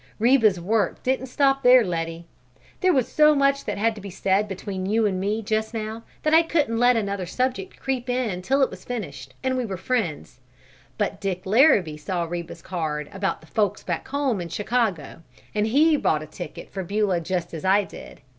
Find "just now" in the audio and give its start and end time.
5.43-6.01